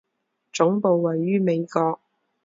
[0.51, 1.99] 总部位于美国。